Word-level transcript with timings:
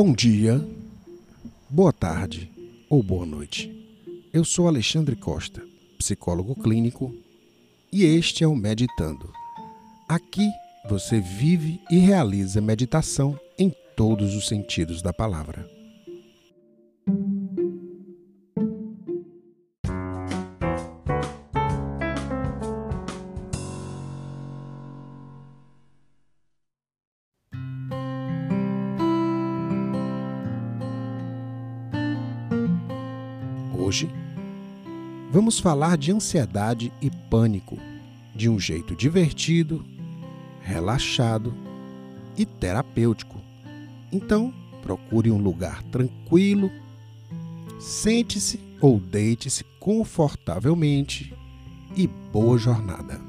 Bom 0.00 0.12
dia, 0.12 0.64
boa 1.68 1.92
tarde 1.92 2.48
ou 2.88 3.02
boa 3.02 3.26
noite. 3.26 3.68
Eu 4.32 4.44
sou 4.44 4.68
Alexandre 4.68 5.16
Costa, 5.16 5.60
psicólogo 5.98 6.54
clínico, 6.54 7.12
e 7.92 8.04
este 8.04 8.44
é 8.44 8.46
o 8.46 8.54
Meditando. 8.54 9.28
Aqui 10.08 10.48
você 10.88 11.20
vive 11.20 11.80
e 11.90 11.98
realiza 11.98 12.60
meditação 12.60 13.36
em 13.58 13.74
todos 13.96 14.36
os 14.36 14.46
sentidos 14.46 15.02
da 15.02 15.12
palavra. 15.12 15.68
Vamos 35.30 35.58
falar 35.58 35.96
de 35.96 36.12
ansiedade 36.12 36.92
e 37.00 37.10
pânico 37.10 37.78
de 38.34 38.48
um 38.48 38.58
jeito 38.58 38.94
divertido, 38.94 39.84
relaxado 40.62 41.54
e 42.36 42.46
terapêutico. 42.46 43.40
Então, 44.12 44.52
procure 44.82 45.30
um 45.30 45.38
lugar 45.38 45.82
tranquilo, 45.84 46.70
sente-se 47.80 48.60
ou 48.80 48.98
deite-se 48.98 49.64
confortavelmente 49.80 51.34
e 51.96 52.06
boa 52.06 52.56
jornada. 52.56 53.27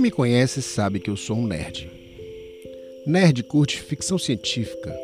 Quem 0.00 0.04
me 0.04 0.10
conhece 0.10 0.62
sabe 0.62 0.98
que 0.98 1.10
eu 1.10 1.16
sou 1.16 1.36
um 1.36 1.46
nerd. 1.46 1.90
Nerd 3.06 3.42
curte 3.42 3.82
ficção 3.82 4.16
científica. 4.16 4.98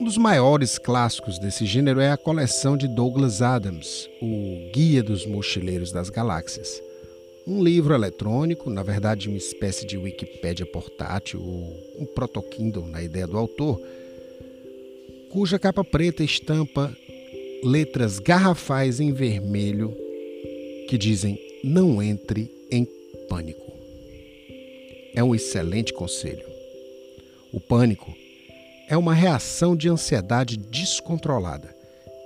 Um 0.00 0.04
dos 0.04 0.18
maiores 0.18 0.78
clássicos 0.78 1.38
desse 1.38 1.64
gênero 1.64 2.00
é 2.00 2.10
a 2.10 2.16
coleção 2.16 2.76
de 2.76 2.88
Douglas 2.88 3.40
Adams, 3.40 4.10
O 4.20 4.72
Guia 4.74 5.00
dos 5.00 5.24
Mochileiros 5.24 5.92
das 5.92 6.10
Galáxias. 6.10 6.82
Um 7.46 7.62
livro 7.62 7.94
eletrônico, 7.94 8.68
na 8.68 8.82
verdade 8.82 9.28
uma 9.28 9.38
espécie 9.38 9.86
de 9.86 9.96
Wikipédia 9.96 10.66
portátil 10.66 11.40
ou 11.40 12.02
um 12.02 12.04
proto-Kindle 12.04 12.88
na 12.88 13.00
ideia 13.00 13.28
do 13.28 13.38
autor, 13.38 13.80
cuja 15.30 15.56
capa 15.56 15.84
preta 15.84 16.24
estampa 16.24 16.92
letras 17.62 18.18
garrafais 18.18 18.98
em 18.98 19.12
vermelho 19.12 19.96
que 20.88 20.98
dizem 20.98 21.38
não 21.62 22.02
entre 22.02 22.50
pânico. 23.32 23.72
É 25.14 25.24
um 25.24 25.34
excelente 25.34 25.90
conselho. 25.94 26.44
O 27.50 27.58
pânico 27.58 28.14
é 28.90 28.94
uma 28.94 29.14
reação 29.14 29.74
de 29.74 29.88
ansiedade 29.88 30.58
descontrolada 30.58 31.74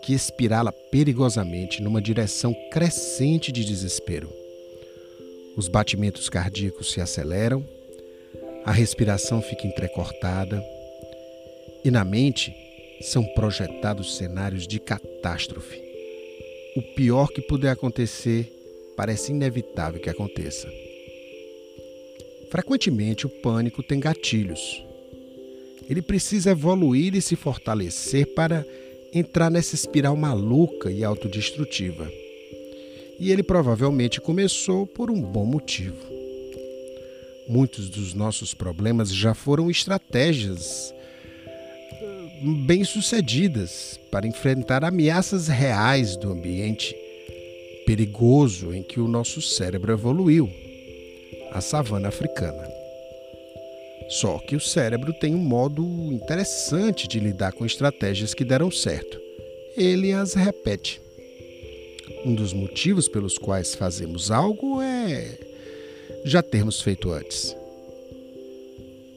que 0.03 0.13
espirala 0.13 0.73
perigosamente 0.91 1.81
numa 1.81 2.03
direção 2.03 2.53
crescente 2.73 3.53
de 3.53 3.65
desespero. 3.65 4.29
Os 5.57 5.69
batimentos 5.69 6.29
cardíacos 6.29 6.91
se 6.91 7.01
aceleram, 7.01 7.65
a 8.65 8.73
respiração 8.73 9.41
fica 9.41 9.65
entrecortada 9.65 10.61
e 11.85 11.91
na 11.91 12.05
mente 12.05 12.53
são 13.01 13.23
projetados 13.27 14.17
cenários 14.17 14.67
de 14.67 14.81
catástrofe. 14.81 15.81
O 16.75 16.83
pior 16.97 17.29
que 17.29 17.43
puder 17.43 17.71
acontecer 17.71 18.53
parece 18.97 19.31
inevitável 19.31 20.01
que 20.01 20.11
aconteça. 20.11 20.69
Frequentemente, 22.51 23.27
o 23.27 23.29
pânico 23.29 23.83
tem 23.83 23.99
gatilhos. 23.99 24.85
Ele 25.89 26.03
precisa 26.03 26.51
evoluir 26.51 27.15
e 27.15 27.23
se 27.23 27.37
fortalecer 27.37 28.35
para 28.35 28.65
entrar 29.13 29.51
nessa 29.51 29.75
espiral 29.75 30.17
maluca 30.17 30.91
e 30.91 31.05
autodestrutiva. 31.05 32.11
E 33.19 33.31
ele 33.33 33.43
provavelmente 33.43 34.21
começou 34.21 34.87
por 34.87 35.11
um 35.11 35.21
bom 35.21 35.45
motivo. 35.45 35.97
Muitos 37.49 37.89
dos 37.89 38.13
nossos 38.15 38.53
problemas 38.53 39.13
já 39.13 39.33
foram 39.33 39.71
estratégias 39.71 40.93
eh, 41.93 42.41
bem-sucedidas 42.67 43.99
para 44.11 44.27
enfrentar 44.27 44.85
ameaças 44.85 45.47
reais 45.47 46.17
do 46.17 46.31
ambiente 46.31 46.95
perigoso 47.87 48.75
em 48.75 48.83
que 48.83 48.99
o 48.99 49.07
nosso 49.07 49.41
cérebro 49.41 49.93
evoluiu 49.93 50.51
a 51.53 51.61
savana 51.61 52.09
africana. 52.09 52.69
Só 54.09 54.39
que 54.39 54.55
o 54.55 54.61
cérebro 54.61 55.13
tem 55.13 55.35
um 55.35 55.39
modo 55.39 55.83
interessante 56.13 57.09
de 57.09 57.19
lidar 57.19 57.53
com 57.53 57.67
estratégias 57.67 58.35
que 58.35 58.45
deram 58.45 58.71
certo. 58.71 59.21
Ele 59.77 60.13
as 60.13 60.35
repete. 60.35 61.01
Um 62.25 62.35
dos 62.35 62.53
motivos 62.53 63.09
pelos 63.09 63.37
quais 63.37 63.75
fazemos 63.75 64.31
algo 64.31 64.81
é 64.81 65.39
já 66.25 66.43
termos 66.43 66.81
feito 66.81 67.11
antes. 67.11 67.57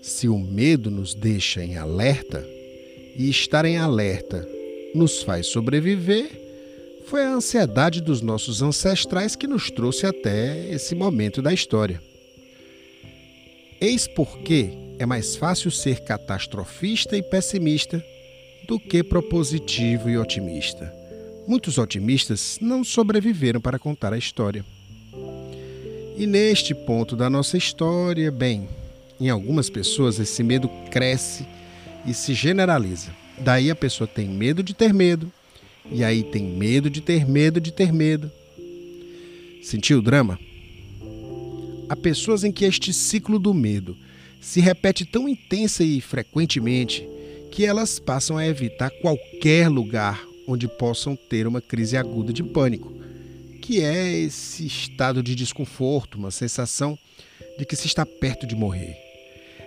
Se 0.02 0.28
o 0.28 0.38
medo 0.38 0.90
nos 0.90 1.14
deixa 1.14 1.64
em 1.64 1.78
alerta 1.78 2.46
e 3.16 3.30
estar 3.30 3.66
em 3.66 3.78
alerta 3.78 4.48
nos 4.96 5.22
faz 5.22 5.48
sobreviver, 5.48 6.30
foi 7.06 7.24
a 7.24 7.34
ansiedade 7.34 8.02
dos 8.02 8.22
nossos 8.22 8.62
ancestrais 8.62 9.36
que 9.36 9.48
nos 9.48 9.70
trouxe 9.70 10.06
até 10.06 10.70
esse 10.72 10.96
momento 10.96 11.42
da 11.42 11.54
história. 11.54 12.09
Eis 13.82 14.08
porque 14.08 14.72
é 15.00 15.06
mais 15.06 15.38
fácil 15.38 15.72
ser 15.72 16.02
catastrofista 16.02 17.16
e 17.16 17.24
pessimista 17.24 18.04
do 18.68 18.78
que 18.78 19.02
propositivo 19.02 20.10
e 20.10 20.18
otimista. 20.18 20.94
Muitos 21.48 21.78
otimistas 21.78 22.58
não 22.62 22.84
sobreviveram 22.84 23.62
para 23.62 23.80
contar 23.80 24.12
a 24.12 24.18
história. 24.18 24.66
E 26.18 26.28
neste 26.28 26.76
ponto 26.76 27.16
da 27.16 27.30
nossa 27.30 27.58
história, 27.58 28.30
bem, 28.30 28.68
em 29.20 29.30
algumas 29.30 29.70
pessoas 29.70 30.20
esse 30.20 30.44
medo 30.44 30.70
cresce 30.92 31.48
e 32.06 32.14
se 32.14 32.34
generaliza. 32.34 33.16
Daí 33.40 33.72
a 33.72 33.76
pessoa 33.76 34.08
tem 34.08 34.28
medo 34.28 34.62
de 34.62 34.74
ter 34.74 34.94
medo, 34.94 35.32
e 35.90 36.04
aí 36.04 36.22
tem 36.24 36.44
medo 36.44 36.90
de 36.90 37.00
ter 37.00 37.26
medo 37.26 37.62
de 37.62 37.72
ter 37.72 37.94
medo. 37.94 38.30
Sentiu 39.64 40.00
o 40.00 40.02
drama? 40.02 40.38
Há 41.90 41.96
pessoas 41.96 42.44
em 42.44 42.52
que 42.52 42.66
este 42.66 42.94
ciclo 42.94 43.40
do 43.40 43.52
medo 43.52 43.98
se 44.40 44.62
repete 44.62 45.06
tão 45.06 45.28
intensa 45.28 45.84
e 45.84 46.00
frequentemente 46.00 47.08
que 47.52 47.66
elas 47.66 47.98
passam 47.98 48.38
a 48.38 48.46
evitar 48.46 48.92
qualquer 49.02 49.68
lugar 49.68 50.24
onde 50.48 50.68
possam 50.68 51.16
ter 51.16 51.48
uma 51.48 51.60
crise 51.60 51.98
aguda 51.98 52.32
de 52.32 52.44
pânico, 52.44 52.94
que 53.62 53.82
é 53.82 54.20
esse 54.20 54.66
estado 54.66 55.24
de 55.24 55.34
desconforto, 55.34 56.18
uma 56.18 56.32
sensação 56.32 56.98
de 57.58 57.66
que 57.66 57.76
se 57.76 57.88
está 57.88 58.06
perto 58.06 58.46
de 58.46 58.56
morrer. 58.56 58.96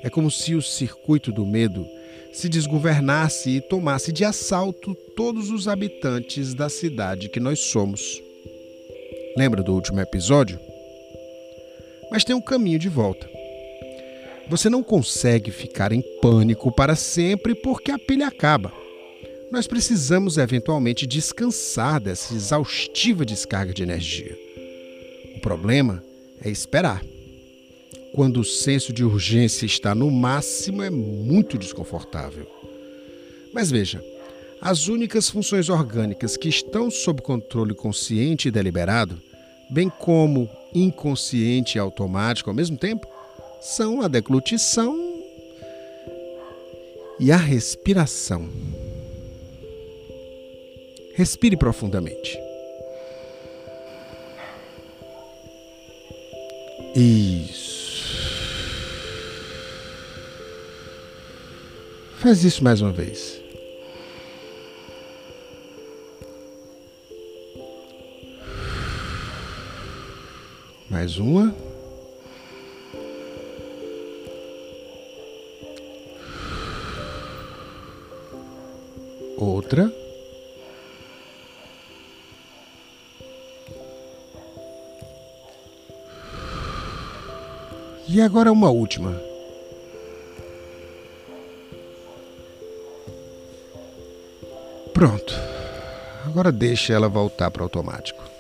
É 0.03 0.09
como 0.09 0.31
se 0.31 0.55
o 0.55 0.63
circuito 0.63 1.33
do 1.33 1.45
medo 1.45 1.85
se 2.33 2.49
desgovernasse 2.49 3.51
e 3.51 3.61
tomasse 3.61 4.13
de 4.13 4.25
assalto 4.25 4.95
todos 5.17 5.51
os 5.51 5.69
habitantes 5.69 6.55
da 6.55 6.69
cidade 6.69 7.29
que 7.29 7.41
nós 7.41 7.59
somos. 7.59 8.23
Lembra 9.37 9.63
do 9.63 9.75
último 9.75 10.01
episódio? 10.01 10.72
Mas 12.13 12.25
tem 12.25 12.37
um 12.37 12.43
caminho 12.43 12.79
de 12.79 12.91
volta. 12.91 13.27
Você 14.47 14.69
não 14.69 14.83
consegue 14.83 15.51
ficar 15.51 15.93
em 15.93 16.03
pânico 16.21 16.71
para 16.71 16.95
sempre 16.95 17.55
porque 17.55 17.91
a 17.91 17.99
pilha 17.99 18.27
acaba. 18.27 18.71
Nós 19.51 19.67
precisamos 19.67 20.37
eventualmente 20.37 21.07
descansar 21.07 21.99
dessa 21.99 22.35
exaustiva 22.35 23.25
descarga 23.25 23.73
de 23.73 23.83
energia. 23.83 24.37
O 25.37 25.41
problema 25.41 26.05
é 26.45 26.51
esperar. 26.51 27.03
Quando 28.15 28.41
o 28.41 28.45
senso 28.45 28.93
de 28.93 29.03
urgência 29.03 29.65
está 29.65 29.95
no 29.95 30.11
máximo, 30.11 30.83
é 30.83 30.91
muito 30.91 31.57
desconfortável. 31.57 32.47
Mas 33.55 33.71
veja, 33.71 34.05
as 34.61 34.87
únicas 34.87 35.31
funções 35.31 35.71
orgânicas 35.71 36.37
que 36.37 36.51
estão 36.51 36.91
sob 36.91 37.23
controle 37.23 37.75
consciente 37.75 38.49
e 38.49 38.51
deliberado, 38.51 39.19
bem 39.73 39.89
como 39.89 40.51
inconsciente 40.75 41.77
e 41.77 41.81
automático 41.81 42.51
ao 42.51 42.55
mesmo 42.55 42.77
tempo 42.77 43.07
são 43.59 44.03
a 44.03 44.09
deglutição 44.09 44.95
e 47.19 47.33
a 47.33 47.37
respiração. 47.37 48.49
Respire 51.15 51.57
profundamente. 51.57 52.39
Isso. 56.95 57.73
Faz 62.19 62.45
isso 62.45 62.63
mais 62.63 62.81
uma 62.81 62.93
vez. 62.93 63.42
Mais 70.93 71.17
uma. 71.17 71.55
Outra. 79.39 79.91
E 88.07 88.21
agora 88.21 88.53
uma 88.53 88.69
última. 88.69 89.19
Pronto. 94.93 95.33
Agora 96.27 96.53
deixe 96.53 96.93
ela 96.93 97.09
voltar 97.09 97.51
para 97.51 97.63
automático. 97.63 98.32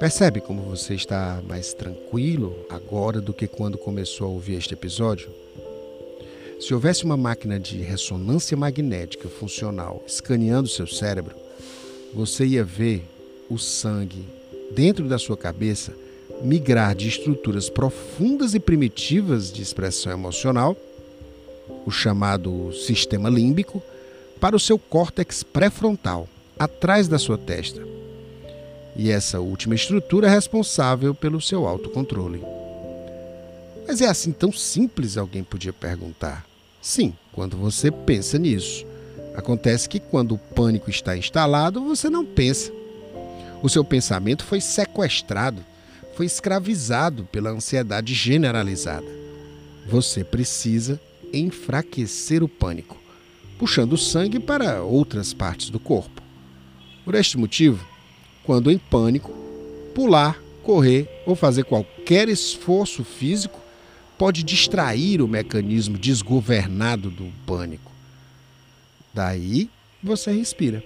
Percebe 0.00 0.40
como 0.40 0.62
você 0.62 0.94
está 0.94 1.42
mais 1.46 1.74
tranquilo 1.74 2.56
agora 2.70 3.20
do 3.20 3.34
que 3.34 3.46
quando 3.46 3.76
começou 3.76 4.28
a 4.28 4.30
ouvir 4.30 4.54
este 4.54 4.72
episódio? 4.72 5.28
Se 6.58 6.72
houvesse 6.72 7.04
uma 7.04 7.18
máquina 7.18 7.60
de 7.60 7.82
ressonância 7.82 8.56
magnética 8.56 9.28
funcional 9.28 10.02
escaneando 10.06 10.70
seu 10.70 10.86
cérebro, 10.86 11.36
você 12.14 12.46
ia 12.46 12.64
ver 12.64 13.04
o 13.50 13.58
sangue 13.58 14.24
dentro 14.70 15.06
da 15.06 15.18
sua 15.18 15.36
cabeça 15.36 15.92
migrar 16.42 16.94
de 16.94 17.06
estruturas 17.06 17.68
profundas 17.68 18.54
e 18.54 18.58
primitivas 18.58 19.52
de 19.52 19.60
expressão 19.60 20.12
emocional, 20.12 20.74
o 21.84 21.90
chamado 21.90 22.72
sistema 22.72 23.28
límbico, 23.28 23.82
para 24.40 24.56
o 24.56 24.60
seu 24.60 24.78
córtex 24.78 25.42
pré-frontal, 25.42 26.26
atrás 26.58 27.06
da 27.06 27.18
sua 27.18 27.36
testa. 27.36 27.99
E 29.00 29.10
essa 29.10 29.40
última 29.40 29.74
estrutura 29.74 30.26
é 30.26 30.30
responsável 30.30 31.14
pelo 31.14 31.40
seu 31.40 31.66
autocontrole. 31.66 32.42
Mas 33.88 34.02
é 34.02 34.06
assim 34.06 34.30
tão 34.30 34.52
simples, 34.52 35.16
alguém 35.16 35.42
podia 35.42 35.72
perguntar. 35.72 36.44
Sim, 36.82 37.14
quando 37.32 37.56
você 37.56 37.90
pensa 37.90 38.38
nisso. 38.38 38.84
Acontece 39.34 39.88
que 39.88 39.98
quando 39.98 40.34
o 40.34 40.38
pânico 40.38 40.90
está 40.90 41.16
instalado, 41.16 41.82
você 41.82 42.10
não 42.10 42.26
pensa. 42.26 42.70
O 43.62 43.70
seu 43.70 43.82
pensamento 43.82 44.44
foi 44.44 44.60
sequestrado 44.60 45.64
foi 46.20 46.26
escravizado 46.26 47.24
pela 47.24 47.48
ansiedade 47.48 48.12
generalizada. 48.12 49.06
Você 49.86 50.22
precisa 50.22 51.00
enfraquecer 51.32 52.42
o 52.42 52.48
pânico, 52.48 53.00
puxando 53.58 53.94
o 53.94 53.98
sangue 53.98 54.38
para 54.38 54.82
outras 54.82 55.32
partes 55.32 55.70
do 55.70 55.80
corpo. 55.80 56.20
Por 57.06 57.14
este 57.14 57.38
motivo, 57.38 57.82
quando 58.50 58.68
em 58.68 58.78
pânico, 58.78 59.30
pular, 59.94 60.42
correr 60.64 61.08
ou 61.24 61.36
fazer 61.36 61.62
qualquer 61.62 62.28
esforço 62.28 63.04
físico 63.04 63.60
pode 64.18 64.42
distrair 64.42 65.22
o 65.22 65.28
mecanismo 65.28 65.96
desgovernado 65.96 67.10
do 67.10 67.32
pânico. 67.46 67.92
Daí 69.14 69.70
você 70.02 70.32
respira. 70.32 70.82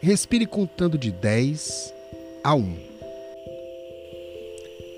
Respire 0.00 0.46
contando 0.46 0.96
de 0.96 1.10
10 1.12 1.92
a 2.42 2.54
1. 2.54 2.76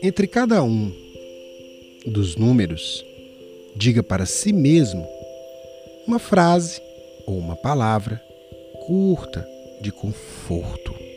Entre 0.00 0.28
cada 0.28 0.62
um 0.62 0.94
dos 2.06 2.36
números, 2.36 3.04
diga 3.74 4.00
para 4.00 4.26
si 4.26 4.52
mesmo 4.52 5.04
uma 6.06 6.20
frase 6.20 6.80
ou 7.26 7.36
uma 7.36 7.56
palavra 7.56 8.22
curta 8.86 9.44
de 9.80 9.90
conforto. 9.90 11.07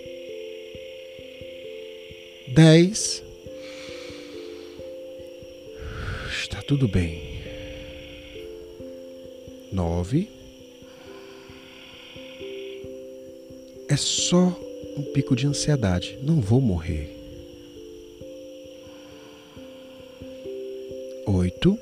10. 2.53 3.24
Está 6.30 6.62
tudo 6.63 6.88
bem. 6.88 7.42
9. 9.71 10.30
É 13.88 13.95
só 13.95 14.48
um 14.98 15.03
pico 15.13 15.36
de 15.36 15.48
ansiedade. 15.48 16.19
Não 16.21 16.42
vou 16.42 16.59
morrer. 16.59 17.18
oito. 21.25 21.80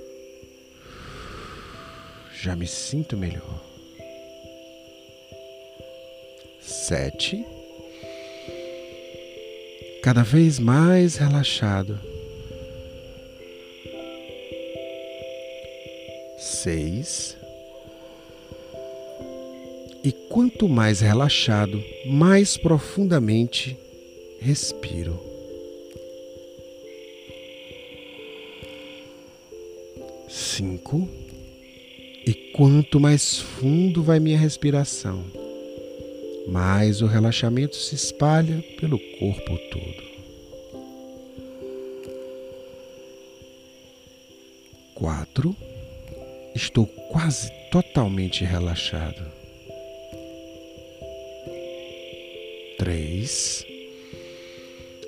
Já 2.41 2.55
me 2.55 2.67
sinto 2.67 3.17
melhor. 3.17 3.61
Sete. 6.61 7.43
Cada 10.09 10.23
vez 10.23 10.57
mais 10.57 11.17
relaxado. 11.17 11.99
Seis. 16.39 17.37
E 20.03 20.11
quanto 20.11 20.67
mais 20.67 20.99
relaxado, 20.99 21.79
mais 22.07 22.57
profundamente 22.57 23.77
respiro. 24.41 25.19
cinco. 30.27 31.07
E 32.25 32.33
quanto 32.55 32.99
mais 32.99 33.37
fundo 33.37 34.01
vai 34.01 34.19
minha 34.19 34.39
respiração, 34.39 35.23
mais 36.51 37.01
o 37.01 37.05
relaxamento 37.05 37.75
se 37.75 37.95
espalha 37.95 38.63
pelo 38.79 38.99
corpo 39.19 39.57
todo. 39.71 40.09
Quatro. 44.95 45.55
Estou 46.55 46.85
quase 46.87 47.51
totalmente 47.71 48.43
relaxado. 48.43 49.23
Três. 52.77 53.65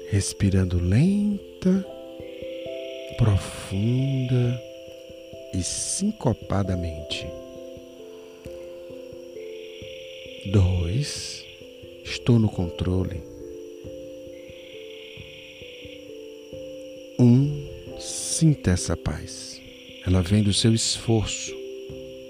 Respirando 0.10 0.79
lenta, 0.79 1.86
profunda 3.17 4.62
e 5.53 5.63
sincopadamente. 5.63 7.25
2. 11.01 11.46
Estou 12.03 12.38
no 12.38 12.48
controle. 12.48 13.24
1. 17.17 17.24
Um, 17.24 17.67
sinta 18.00 18.70
essa 18.70 18.96
paz. 18.96 19.60
Ela 20.05 20.22
vem 20.22 20.43
do 20.43 20.53
seu 20.53 20.74
esforço. 20.74 21.51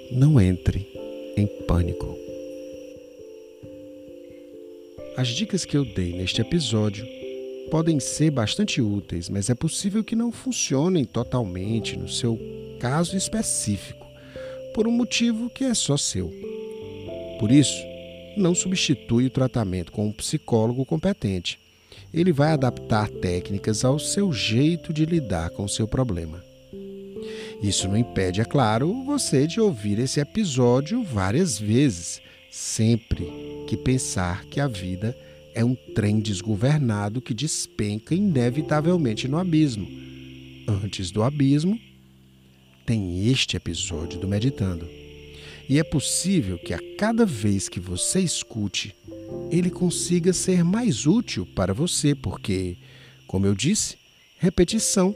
Não 0.10 0.40
entre 0.40 0.88
em 1.36 1.46
pânico. 1.68 2.18
As 5.18 5.28
dicas 5.28 5.66
que 5.66 5.76
eu 5.76 5.84
dei 5.84 6.14
neste 6.14 6.40
episódio 6.40 7.06
podem 7.70 8.00
ser 8.00 8.32
bastante 8.32 8.82
úteis, 8.82 9.30
mas 9.30 9.50
é 9.50 9.56
possível 9.56 10.02
que 10.02 10.16
não 10.16 10.32
funcionem 10.32 11.04
totalmente 11.04 11.98
no 11.98 12.08
seu 12.08 12.40
caso 12.80 13.18
específico, 13.18 14.06
por 14.74 14.88
um 14.88 14.92
motivo 14.92 15.50
que 15.50 15.66
é 15.66 15.74
só 15.74 15.98
seu. 15.98 16.32
Por 17.40 17.52
isso, 17.52 17.91
não 18.38 18.56
substitui 18.56 19.26
o 19.26 19.30
tratamento 19.30 19.92
com 19.92 20.08
um 20.08 20.12
psicólogo 20.12 20.86
competente. 20.86 21.60
Ele 22.14 22.32
vai 22.32 22.52
adaptar 22.52 23.10
técnicas 23.10 23.86
ao 23.86 23.98
seu 24.00 24.32
jeito 24.34 24.94
de 24.94 25.06
lidar 25.06 25.50
com 25.52 25.64
o 25.64 25.70
seu 25.70 25.88
problema. 25.88 26.44
Isso 27.62 27.88
não 27.88 27.96
impede, 27.96 28.42
é 28.42 28.46
claro, 28.46 29.04
você 29.06 29.46
de 29.46 29.62
ouvir 29.62 30.00
esse 30.00 30.20
episódio 30.20 31.04
várias 31.04 31.60
vezes, 31.60 32.22
sempre 32.50 33.28
que 33.68 33.78
pensar 33.78 34.46
que 34.46 34.60
a 34.60 34.68
vida 34.68 35.16
é 35.54 35.64
um 35.64 35.76
trem 35.76 36.20
desgovernado 36.20 37.22
que 37.22 37.34
despenca 37.34 38.16
inevitavelmente 38.16 39.28
no 39.28 39.38
abismo. 39.38 39.88
Antes 40.68 41.12
do 41.12 41.22
abismo, 41.22 41.80
tem 42.86 43.30
este 43.30 43.56
episódio 43.56 44.20
do 44.20 44.28
Meditando. 44.28 45.01
E 45.72 45.80
é 45.80 45.86
possível 45.86 46.58
que 46.58 46.74
a 46.74 46.80
cada 46.98 47.26
vez 47.26 47.70
que 47.70 47.80
você 47.80 48.20
escute, 48.20 48.94
ele 49.50 49.70
consiga 49.70 50.34
ser 50.34 50.66
mais 50.66 51.08
útil 51.08 51.48
para 51.56 51.74
você, 51.74 52.14
porque, 52.14 52.76
como 53.26 53.46
eu 53.46 53.56
disse, 53.56 53.96
repetição 54.38 55.16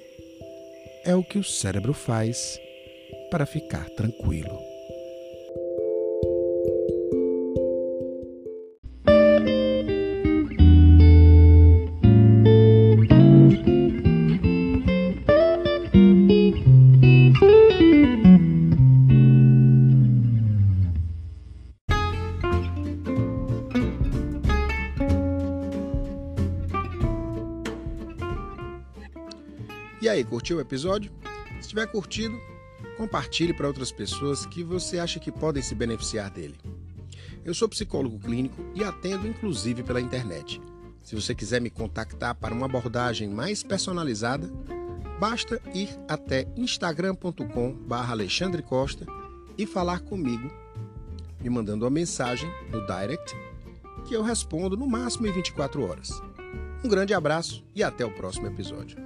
é 1.04 1.14
o 1.14 1.26
que 1.26 1.38
o 1.38 1.44
cérebro 1.44 1.94
faz 1.94 2.58
para 3.30 3.46
ficar 3.46 3.90
tranquilo. 3.90 4.58
Aí, 30.10 30.24
curtiu 30.24 30.58
o 30.58 30.62
episódio? 30.62 31.12
Se 31.62 31.70
tiver 31.70 31.88
curtido, 31.88 32.38
compartilhe 32.98 33.54
para 33.54 33.68
outras 33.68 33.92
pessoas 33.92 34.46
que 34.46 34.64
você 34.64 35.00
acha 35.00 35.20
que 35.20 35.32
podem 35.32 35.64
se 35.64 35.74
beneficiar 35.74 36.30
dele. 36.30 36.60
Eu 37.44 37.54
sou 37.54 37.68
psicólogo 37.70 38.20
clínico 38.20 38.64
e 38.74 38.84
atendo 38.84 39.28
inclusive 39.28 39.84
pela 39.84 40.02
internet. 40.02 40.62
Se 41.02 41.16
você 41.16 41.36
quiser 41.36 41.62
me 41.62 41.70
contactar 41.70 42.36
para 42.36 42.54
uma 42.54 42.66
abordagem 42.66 43.30
mais 43.30 43.62
personalizada, 43.62 44.50
basta 45.20 45.62
ir 45.74 45.90
até 46.08 46.48
instagram.com/alexandre 46.58 48.64
Costa 48.64 49.06
e 49.58 49.66
falar 49.66 50.00
comigo, 50.00 50.50
me 51.40 51.50
mandando 51.50 51.86
uma 51.86 51.92
mensagem 51.92 52.50
no 52.72 52.86
direct 52.86 53.36
que 54.06 54.16
eu 54.16 54.24
respondo 54.24 54.76
no 54.76 54.88
máximo 54.88 55.28
em 55.28 55.32
24 55.32 55.84
horas. 55.84 56.10
Um 56.84 56.90
grande 56.90 57.14
abraço 57.14 57.64
e 57.74 57.84
até 57.84 58.06
o 58.06 58.12
próximo 58.12 58.48
episódio. 58.48 58.98